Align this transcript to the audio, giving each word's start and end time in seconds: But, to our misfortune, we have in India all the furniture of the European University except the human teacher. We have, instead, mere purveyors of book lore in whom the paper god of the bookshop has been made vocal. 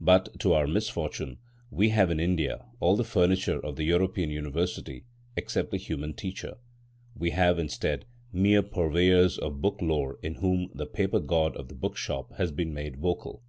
But, 0.00 0.40
to 0.40 0.54
our 0.54 0.66
misfortune, 0.66 1.38
we 1.70 1.90
have 1.90 2.10
in 2.10 2.18
India 2.18 2.64
all 2.80 2.96
the 2.96 3.04
furniture 3.04 3.60
of 3.64 3.76
the 3.76 3.84
European 3.84 4.28
University 4.28 5.04
except 5.36 5.70
the 5.70 5.76
human 5.76 6.14
teacher. 6.14 6.56
We 7.14 7.30
have, 7.30 7.60
instead, 7.60 8.04
mere 8.32 8.64
purveyors 8.64 9.38
of 9.38 9.60
book 9.60 9.80
lore 9.80 10.18
in 10.20 10.34
whom 10.34 10.72
the 10.74 10.84
paper 10.86 11.20
god 11.20 11.56
of 11.56 11.68
the 11.68 11.76
bookshop 11.76 12.32
has 12.38 12.50
been 12.50 12.74
made 12.74 12.96
vocal. 12.96 13.44